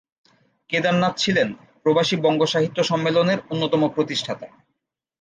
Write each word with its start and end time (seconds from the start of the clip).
কেদারনাথ 0.69 1.13
ছিলেন 1.17 1.47
‘প্রবাসী 1.83 2.15
বঙ্গ-সাহিত্য 2.15 2.77
সম্মেলন’র 2.83 3.39
অন্যতম 3.49 3.81
প্রতিষ্ঠাতা। 3.87 4.47